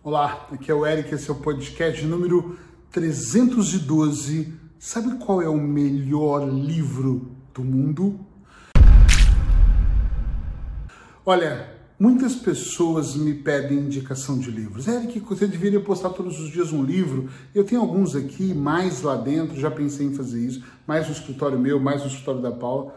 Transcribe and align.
Olá, 0.00 0.46
aqui 0.52 0.70
é 0.70 0.74
o 0.74 0.86
Eric, 0.86 1.12
esse 1.12 1.28
é 1.28 1.32
o 1.32 1.36
podcast 1.36 2.06
número 2.06 2.56
312. 2.92 4.54
Sabe 4.78 5.18
qual 5.18 5.42
é 5.42 5.48
o 5.48 5.58
melhor 5.58 6.48
livro 6.48 7.32
do 7.52 7.64
mundo? 7.64 8.20
Olha, 11.26 11.74
muitas 11.98 12.36
pessoas 12.36 13.16
me 13.16 13.34
pedem 13.34 13.78
indicação 13.78 14.38
de 14.38 14.52
livros. 14.52 14.86
Eric, 14.86 15.18
você 15.18 15.48
deveria 15.48 15.80
postar 15.80 16.10
todos 16.10 16.38
os 16.38 16.48
dias 16.48 16.72
um 16.72 16.84
livro. 16.84 17.28
Eu 17.52 17.64
tenho 17.64 17.80
alguns 17.80 18.14
aqui, 18.14 18.54
mais 18.54 19.02
lá 19.02 19.16
dentro, 19.16 19.58
já 19.58 19.70
pensei 19.70 20.06
em 20.06 20.14
fazer 20.14 20.38
isso, 20.38 20.64
mais 20.86 21.08
no 21.08 21.12
escritório 21.12 21.58
meu, 21.58 21.80
mais 21.80 22.02
no 22.02 22.06
escritório 22.06 22.40
da 22.40 22.52
Paula 22.52 22.94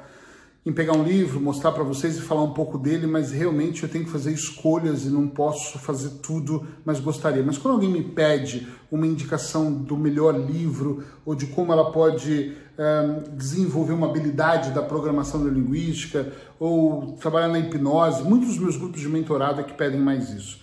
em 0.63 0.71
pegar 0.71 0.93
um 0.93 1.03
livro, 1.03 1.41
mostrar 1.41 1.71
para 1.71 1.83
vocês 1.83 2.17
e 2.17 2.21
falar 2.21 2.43
um 2.43 2.53
pouco 2.53 2.77
dele, 2.77 3.07
mas 3.07 3.31
realmente 3.31 3.81
eu 3.81 3.89
tenho 3.89 4.05
que 4.05 4.11
fazer 4.11 4.31
escolhas 4.31 5.05
e 5.05 5.09
não 5.09 5.27
posso 5.27 5.79
fazer 5.79 6.09
tudo, 6.21 6.67
mas 6.85 6.99
gostaria. 6.99 7.41
Mas 7.41 7.57
quando 7.57 7.73
alguém 7.73 7.89
me 7.89 8.03
pede 8.03 8.67
uma 8.91 9.07
indicação 9.07 9.73
do 9.73 9.97
melhor 9.97 10.39
livro 10.39 11.03
ou 11.25 11.33
de 11.33 11.47
como 11.47 11.73
ela 11.73 11.91
pode 11.91 12.53
um, 12.77 13.35
desenvolver 13.35 13.93
uma 13.93 14.07
habilidade 14.07 14.69
da 14.69 14.83
programação 14.83 15.39
neurolinguística 15.39 16.31
ou 16.59 17.13
trabalhar 17.13 17.47
na 17.47 17.57
hipnose, 17.57 18.21
muitos 18.23 18.49
dos 18.49 18.59
meus 18.59 18.77
grupos 18.77 19.01
de 19.01 19.09
mentorado 19.09 19.61
é 19.61 19.63
que 19.63 19.73
pedem 19.73 19.99
mais 19.99 20.29
isso. 20.29 20.61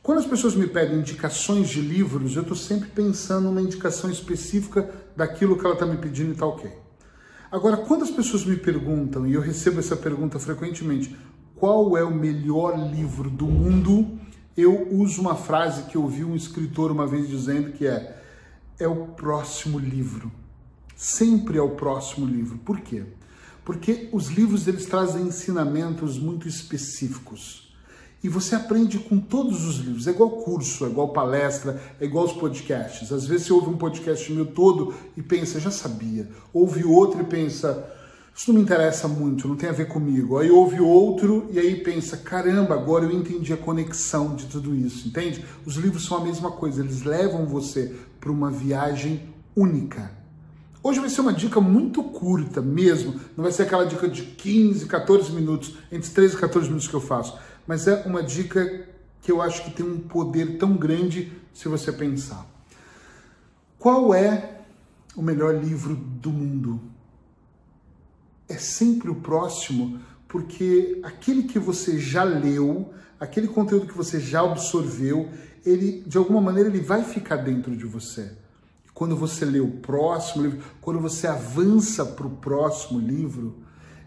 Quando 0.00 0.18
as 0.18 0.26
pessoas 0.26 0.54
me 0.54 0.68
pedem 0.68 0.98
indicações 0.98 1.68
de 1.70 1.80
livros, 1.80 2.36
eu 2.36 2.42
estou 2.42 2.56
sempre 2.56 2.88
pensando 2.88 3.46
numa 3.46 3.62
indicação 3.62 4.08
específica 4.08 4.88
daquilo 5.16 5.58
que 5.58 5.64
ela 5.64 5.74
está 5.74 5.86
me 5.86 5.96
pedindo 5.96 6.28
e 6.28 6.32
está 6.32 6.46
ok. 6.46 6.83
Agora, 7.54 7.76
quando 7.76 8.02
as 8.02 8.10
pessoas 8.10 8.44
me 8.44 8.56
perguntam, 8.56 9.24
e 9.28 9.34
eu 9.34 9.40
recebo 9.40 9.78
essa 9.78 9.94
pergunta 9.94 10.40
frequentemente, 10.40 11.14
qual 11.54 11.96
é 11.96 12.02
o 12.02 12.12
melhor 12.12 12.76
livro 12.90 13.30
do 13.30 13.46
mundo? 13.46 14.18
Eu 14.56 14.88
uso 14.92 15.20
uma 15.20 15.36
frase 15.36 15.84
que 15.84 15.96
eu 15.96 16.02
ouvi 16.02 16.24
um 16.24 16.34
escritor 16.34 16.90
uma 16.90 17.06
vez 17.06 17.28
dizendo 17.28 17.70
que 17.70 17.86
é 17.86 18.20
é 18.76 18.88
o 18.88 19.06
próximo 19.06 19.78
livro. 19.78 20.32
Sempre 20.96 21.56
é 21.56 21.62
o 21.62 21.76
próximo 21.76 22.26
livro. 22.26 22.58
Por 22.58 22.80
quê? 22.80 23.04
Porque 23.64 24.08
os 24.10 24.26
livros 24.30 24.66
eles 24.66 24.86
trazem 24.86 25.22
ensinamentos 25.22 26.18
muito 26.18 26.48
específicos. 26.48 27.63
E 28.24 28.28
você 28.28 28.54
aprende 28.54 28.98
com 28.98 29.20
todos 29.20 29.66
os 29.66 29.76
livros. 29.76 30.06
É 30.06 30.10
igual 30.10 30.30
curso, 30.30 30.86
é 30.86 30.88
igual 30.88 31.10
palestra, 31.10 31.78
é 32.00 32.06
igual 32.06 32.24
os 32.24 32.32
podcasts. 32.32 33.12
Às 33.12 33.26
vezes 33.26 33.46
você 33.46 33.52
ouve 33.52 33.68
um 33.68 33.76
podcast 33.76 34.32
meu 34.32 34.46
todo 34.46 34.94
e 35.14 35.20
pensa, 35.20 35.60
já 35.60 35.70
sabia. 35.70 36.26
Ouve 36.50 36.86
outro 36.86 37.20
e 37.20 37.24
pensa, 37.24 37.86
isso 38.34 38.50
não 38.50 38.56
me 38.58 38.64
interessa 38.64 39.06
muito, 39.06 39.46
não 39.46 39.56
tem 39.56 39.68
a 39.68 39.72
ver 39.72 39.88
comigo. 39.88 40.38
Aí 40.38 40.50
ouve 40.50 40.80
outro 40.80 41.46
e 41.50 41.58
aí 41.58 41.76
pensa, 41.82 42.16
caramba, 42.16 42.72
agora 42.72 43.04
eu 43.04 43.12
entendi 43.12 43.52
a 43.52 43.58
conexão 43.58 44.34
de 44.34 44.46
tudo 44.46 44.74
isso, 44.74 45.06
entende? 45.06 45.44
Os 45.66 45.76
livros 45.76 46.06
são 46.06 46.16
a 46.16 46.24
mesma 46.24 46.50
coisa, 46.50 46.80
eles 46.80 47.02
levam 47.02 47.44
você 47.44 47.94
para 48.18 48.32
uma 48.32 48.50
viagem 48.50 49.20
única. 49.54 50.10
Hoje 50.82 51.00
vai 51.00 51.08
ser 51.08 51.22
uma 51.22 51.32
dica 51.32 51.60
muito 51.60 52.02
curta 52.02 52.60
mesmo, 52.60 53.20
não 53.36 53.42
vai 53.42 53.52
ser 53.52 53.62
aquela 53.62 53.84
dica 53.84 54.06
de 54.06 54.22
15, 54.22 54.84
14 54.86 55.32
minutos, 55.32 55.76
entre 55.90 56.10
13 56.10 56.34
e 56.34 56.38
14 56.38 56.68
minutos 56.68 56.88
que 56.88 56.94
eu 56.94 57.00
faço 57.00 57.38
mas 57.66 57.86
é 57.86 58.02
uma 58.06 58.22
dica 58.22 58.88
que 59.20 59.32
eu 59.32 59.40
acho 59.40 59.64
que 59.64 59.70
tem 59.70 59.86
um 59.86 59.98
poder 59.98 60.58
tão 60.58 60.76
grande 60.76 61.32
se 61.52 61.68
você 61.68 61.90
pensar. 61.90 62.46
Qual 63.78 64.14
é 64.14 64.60
o 65.16 65.22
melhor 65.22 65.54
livro 65.54 65.94
do 65.94 66.30
mundo? 66.30 66.80
É 68.48 68.58
sempre 68.58 69.10
o 69.10 69.14
próximo, 69.14 70.00
porque 70.28 71.00
aquele 71.02 71.44
que 71.44 71.58
você 71.58 71.98
já 71.98 72.22
leu, 72.22 72.92
aquele 73.18 73.48
conteúdo 73.48 73.86
que 73.86 73.96
você 73.96 74.20
já 74.20 74.40
absorveu, 74.40 75.30
ele 75.64 76.02
de 76.06 76.18
alguma 76.18 76.40
maneira 76.40 76.68
ele 76.68 76.80
vai 76.80 77.02
ficar 77.02 77.36
dentro 77.36 77.74
de 77.74 77.86
você. 77.86 78.32
Quando 78.92 79.16
você 79.16 79.44
lê 79.44 79.60
o 79.60 79.70
próximo 79.70 80.44
livro, 80.44 80.62
quando 80.80 81.00
você 81.00 81.26
avança 81.26 82.04
para 82.04 82.26
o 82.26 82.30
próximo 82.30 83.00
livro, 83.00 83.56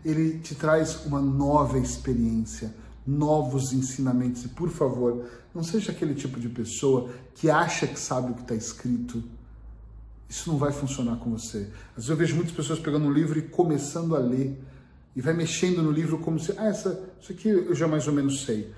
ele 0.06 0.40
te 0.40 0.56
traz 0.56 1.06
uma 1.06 1.20
nova 1.20 1.80
experiência 1.80 2.74
novos 3.08 3.72
ensinamentos. 3.72 4.44
E 4.44 4.50
por 4.50 4.70
favor, 4.70 5.26
não 5.56 5.64
seja 5.64 5.92
aquele 5.92 6.14
tipo 6.14 6.40
de 6.40 6.50
pessoa 6.50 7.10
que 7.34 7.50
acha 7.50 7.88
que 7.88 8.00
sabe 8.00 8.32
o 8.32 8.36
que 8.36 8.42
está 8.42 8.54
escrito. 8.56 9.24
Isso 10.30 10.52
não 10.52 10.58
vai 10.58 10.74
funcionar 10.74 11.16
com 11.18 11.32
você. 11.32 11.70
Às 11.92 11.96
vezes 11.96 12.10
eu 12.10 12.18
vejo 12.18 12.36
muitas 12.36 12.54
pessoas 12.54 12.80
pegando 12.80 13.06
um 13.06 13.12
livro 13.12 13.40
e 13.40 13.44
começando 13.44 14.16
a 14.16 14.20
ler 14.20 14.62
e 15.16 15.22
vai 15.22 15.34
mexendo 15.34 15.82
no 15.82 15.90
livro 15.90 16.20
como 16.20 16.40
se, 16.40 16.54
ah, 16.58 16.68
essa, 16.68 17.10
isso 17.20 17.32
aqui 17.32 17.48
eu 17.48 17.74
já 17.74 17.88
mais 17.88 18.08
ou 18.08 18.14
menos 18.14 18.44
sei. 18.44 18.72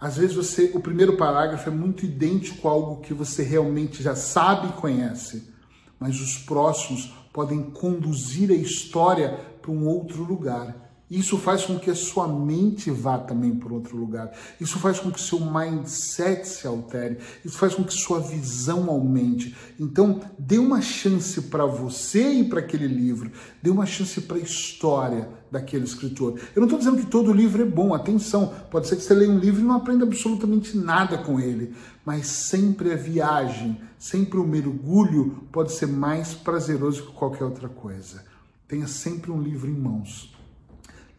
Às 0.00 0.16
vezes 0.16 0.34
você, 0.34 0.70
o 0.74 0.80
primeiro 0.80 1.16
parágrafo 1.16 1.68
é 1.68 1.72
muito 1.72 2.06
idêntico 2.06 2.66
a 2.66 2.70
algo 2.70 3.02
que 3.02 3.12
você 3.12 3.42
realmente 3.42 4.02
já 4.02 4.14
sabe 4.14 4.68
e 4.68 4.72
conhece, 4.72 5.50
mas 5.98 6.18
os 6.18 6.38
próximos 6.38 7.12
podem 7.30 7.62
conduzir 7.62 8.50
a 8.50 8.54
história 8.54 9.38
para 9.60 9.70
um 9.70 9.86
outro 9.86 10.24
lugar. 10.24 10.89
Isso 11.10 11.36
faz 11.36 11.64
com 11.64 11.76
que 11.76 11.90
a 11.90 11.94
sua 11.94 12.28
mente 12.28 12.88
vá 12.88 13.18
também 13.18 13.52
para 13.52 13.74
outro 13.74 13.96
lugar. 13.96 14.30
Isso 14.60 14.78
faz 14.78 15.00
com 15.00 15.10
que 15.10 15.20
seu 15.20 15.40
mindset 15.40 16.46
se 16.46 16.68
altere. 16.68 17.18
Isso 17.44 17.58
faz 17.58 17.74
com 17.74 17.82
que 17.82 17.92
sua 17.92 18.20
visão 18.20 18.88
aumente. 18.88 19.56
Então, 19.78 20.20
dê 20.38 20.56
uma 20.56 20.80
chance 20.80 21.42
para 21.42 21.66
você 21.66 22.30
e 22.34 22.44
para 22.44 22.60
aquele 22.60 22.86
livro. 22.86 23.32
Dê 23.60 23.70
uma 23.70 23.86
chance 23.86 24.20
para 24.20 24.36
a 24.36 24.40
história 24.40 25.28
daquele 25.50 25.84
escritor. 25.84 26.38
Eu 26.54 26.60
não 26.60 26.66
estou 26.66 26.78
dizendo 26.78 26.98
que 26.98 27.10
todo 27.10 27.32
livro 27.32 27.60
é 27.60 27.66
bom. 27.66 27.92
Atenção, 27.92 28.54
pode 28.70 28.86
ser 28.86 28.94
que 28.94 29.02
você 29.02 29.12
leia 29.12 29.32
um 29.32 29.38
livro 29.38 29.60
e 29.60 29.64
não 29.64 29.74
aprenda 29.74 30.04
absolutamente 30.04 30.76
nada 30.78 31.18
com 31.18 31.40
ele. 31.40 31.74
Mas 32.06 32.28
sempre 32.28 32.92
a 32.92 32.96
viagem, 32.96 33.80
sempre 33.98 34.38
o 34.38 34.46
mergulho 34.46 35.42
pode 35.50 35.72
ser 35.72 35.86
mais 35.86 36.34
prazeroso 36.34 37.02
que 37.02 37.12
qualquer 37.12 37.42
outra 37.42 37.68
coisa. 37.68 38.24
Tenha 38.68 38.86
sempre 38.86 39.32
um 39.32 39.42
livro 39.42 39.68
em 39.68 39.74
mãos 39.74 40.38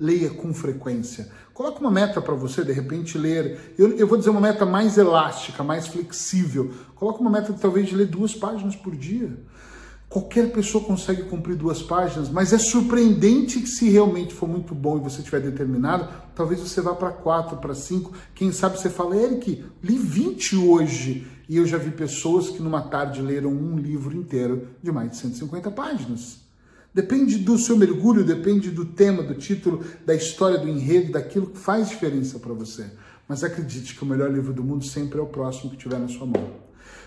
leia 0.01 0.31
com 0.31 0.51
frequência. 0.51 1.29
Coloque 1.53 1.79
uma 1.79 1.91
meta 1.91 2.19
para 2.19 2.33
você, 2.33 2.63
de 2.63 2.71
repente, 2.73 3.19
ler. 3.19 3.75
Eu, 3.77 3.95
eu, 3.95 4.07
vou 4.07 4.17
dizer 4.17 4.31
uma 4.31 4.41
meta 4.41 4.65
mais 4.65 4.97
elástica, 4.97 5.63
mais 5.63 5.85
flexível. 5.85 6.71
Coloque 6.95 7.21
uma 7.21 7.29
meta 7.29 7.53
talvez 7.53 7.87
de 7.87 7.95
ler 7.95 8.07
duas 8.07 8.33
páginas 8.33 8.75
por 8.75 8.95
dia. 8.95 9.37
Qualquer 10.09 10.51
pessoa 10.51 10.83
consegue 10.83 11.23
cumprir 11.23 11.55
duas 11.55 11.81
páginas, 11.83 12.29
mas 12.29 12.51
é 12.51 12.57
surpreendente 12.57 13.61
que 13.61 13.67
se 13.67 13.89
realmente 13.89 14.33
for 14.33 14.49
muito 14.49 14.73
bom 14.73 14.97
e 14.97 15.01
você 15.01 15.21
tiver 15.21 15.39
determinado, 15.39 16.09
talvez 16.35 16.59
você 16.59 16.81
vá 16.81 16.95
para 16.95 17.11
quatro, 17.11 17.57
para 17.57 17.75
cinco. 17.75 18.11
Quem 18.33 18.51
sabe 18.51 18.79
você 18.79 18.89
fala, 18.89 19.15
Eric, 19.15 19.63
li 19.83 19.97
20 19.97 20.57
hoje. 20.57 21.27
E 21.47 21.57
eu 21.57 21.65
já 21.65 21.77
vi 21.77 21.91
pessoas 21.91 22.49
que 22.49 22.61
numa 22.61 22.81
tarde 22.81 23.21
leram 23.21 23.51
um 23.51 23.77
livro 23.77 24.17
inteiro 24.17 24.69
de 24.81 24.91
mais 24.91 25.11
de 25.11 25.17
150 25.17 25.69
páginas. 25.69 26.41
Depende 26.93 27.37
do 27.37 27.57
seu 27.57 27.77
mergulho, 27.77 28.25
depende 28.25 28.69
do 28.69 28.83
tema, 28.83 29.23
do 29.23 29.35
título, 29.35 29.83
da 30.05 30.13
história, 30.13 30.57
do 30.57 30.67
enredo, 30.67 31.13
daquilo 31.13 31.47
que 31.47 31.57
faz 31.57 31.87
diferença 31.89 32.37
para 32.37 32.53
você. 32.53 32.85
Mas 33.27 33.43
acredite 33.45 33.95
que 33.95 34.03
o 34.03 34.05
melhor 34.05 34.29
livro 34.29 34.53
do 34.53 34.63
mundo 34.63 34.83
sempre 34.83 35.17
é 35.17 35.21
o 35.21 35.27
próximo 35.27 35.71
que 35.71 35.77
tiver 35.77 35.97
na 35.97 36.09
sua 36.09 36.25
mão. 36.25 36.51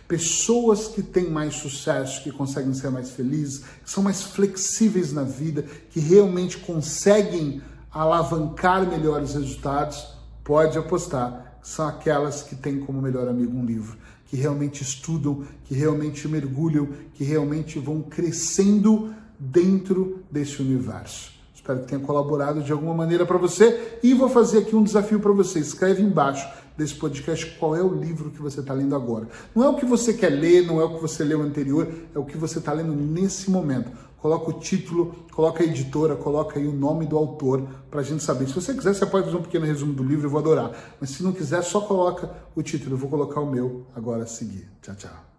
Pessoas 0.09 0.89
que 0.89 1.03
têm 1.03 1.31
mais 1.31 1.55
sucesso, 1.55 2.23
que 2.23 2.31
conseguem 2.31 2.73
ser 2.73 2.91
mais 2.91 3.11
felizes, 3.11 3.65
que 3.83 3.91
são 3.91 4.03
mais 4.03 4.23
flexíveis 4.23 5.13
na 5.13 5.23
vida, 5.23 5.65
que 5.91 6.01
realmente 6.01 6.59
conseguem 6.59 7.61
alavancar 7.91 8.89
melhores 8.89 9.35
resultados, 9.35 10.07
pode 10.43 10.79
apostar, 10.79 11.59
são 11.63 11.87
aquelas 11.87 12.43
que 12.43 12.55
têm 12.55 12.81
como 12.81 13.01
melhor 13.01 13.29
amigo 13.29 13.57
um 13.57 13.65
livro, 13.65 13.97
que 14.27 14.37
realmente 14.37 14.83
estudam, 14.83 15.45
que 15.65 15.75
realmente 15.75 16.27
mergulham, 16.27 16.89
que 17.15 17.25
realmente 17.25 17.79
vão 17.79 18.03
crescendo 18.03 19.15
dentro 19.39 20.23
desse 20.31 20.61
universo. 20.61 21.33
Espero 21.55 21.81
que 21.81 21.87
tenha 21.87 22.01
colaborado 22.01 22.63
de 22.63 22.73
alguma 22.73 22.93
maneira 22.93 23.25
para 23.25 23.39
você 23.39 23.99
e 24.03 24.13
vou 24.13 24.29
fazer 24.29 24.59
aqui 24.59 24.77
um 24.77 24.83
desafio 24.83 25.19
para 25.19 25.33
você. 25.33 25.59
Escreve 25.59 26.03
embaixo 26.03 26.47
desse 26.77 26.95
podcast 26.95 27.47
qual 27.59 27.75
é 27.75 27.83
o 27.83 27.95
livro 27.95 28.31
que 28.31 28.43
você 28.43 28.61
está 28.61 28.75
lendo 28.75 28.95
agora. 28.95 29.29
Não 29.55 29.65
é 29.65 29.69
o 29.69 29.77
que 29.77 29.87
você 29.87 30.13
quer 30.13 30.29
ler, 30.29 30.67
não 30.67 30.81
é 30.81 30.85
o 30.85 30.97
que 30.97 31.01
você 31.01 31.25
leu 31.25 31.41
anterior, 31.41 31.89
é 32.15 32.19
o 32.19 32.25
que 32.25 32.37
você 32.37 32.59
está 32.59 32.73
lendo 32.73 32.95
nesse 32.95 33.51
momento. 33.51 33.91
Coloca 34.19 34.51
o 34.51 34.55
título, 34.55 35.15
coloca 35.33 35.63
a 35.63 35.67
editora, 35.67 36.17
coloca 36.17 36.59
aí 36.59 36.67
o 36.67 36.73
nome 36.73 37.07
do 37.07 37.17
autor 37.17 37.63
para 37.91 38.01
a 38.01 38.03
gente 38.03 38.23
saber. 38.23 38.47
Se 38.47 38.55
você 38.55 38.73
quiser, 38.73 38.95
você 38.95 39.07
pode 39.07 39.27
fazer 39.27 39.37
um 39.37 39.43
pequeno 39.43 39.67
resumo 39.67 39.93
do 39.93 40.03
livro, 40.03 40.27
eu 40.27 40.31
vou 40.31 40.41
adorar. 40.41 40.71
Mas 41.01 41.11
se 41.11 41.23
não 41.23 41.33
quiser, 41.33 41.63
só 41.63 41.81
coloca 41.81 42.31
o 42.55 42.63
título. 42.63 42.95
Eu 42.95 42.99
vou 42.99 43.11
colocar 43.11 43.41
o 43.41 43.51
meu 43.51 43.87
agora 43.95 44.23
a 44.25 44.27
seguir. 44.27 44.69
Tchau, 44.81 44.95
tchau. 44.95 45.34